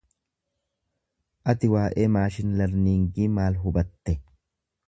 [1.53, 4.21] Ati waa'ee 'Machine Learning' maal hubatte?